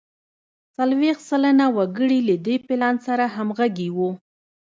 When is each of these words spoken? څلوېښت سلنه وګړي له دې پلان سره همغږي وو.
څلوېښت 0.75 1.21
سلنه 1.29 1.65
وګړي 1.77 2.19
له 2.29 2.35
دې 2.45 2.55
پلان 2.67 2.95
سره 3.07 3.25
همغږي 3.35 3.89
وو. 3.97 4.09